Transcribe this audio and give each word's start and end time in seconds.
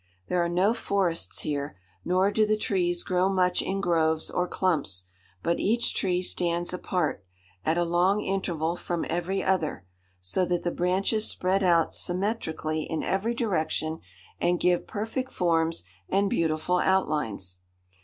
There 0.29 0.43
are 0.43 0.49
no 0.49 0.73
forests 0.73 1.41
here, 1.41 1.77
nor 2.03 2.31
do 2.31 2.43
the 2.47 2.57
trees 2.57 3.03
grow 3.03 3.29
much 3.29 3.61
in 3.61 3.81
groves 3.81 4.31
or 4.31 4.47
clumps, 4.47 5.03
but 5.43 5.59
each 5.59 5.93
tree 5.93 6.23
stands 6.23 6.73
apart, 6.73 7.23
at 7.63 7.77
a 7.77 7.83
long 7.83 8.19
interval 8.19 8.75
from 8.75 9.05
every 9.11 9.43
other, 9.43 9.85
so 10.19 10.43
that 10.45 10.63
the 10.63 10.71
branches 10.71 11.27
spread 11.29 11.61
out 11.61 11.93
symmetrically 11.93 12.81
in 12.81 13.03
every 13.03 13.35
direction 13.35 13.99
and 14.39 14.59
give 14.59 14.87
perfect 14.87 15.31
forms 15.31 15.83
and 16.09 16.31
beautiful 16.31 16.79
outlines. 16.79 17.59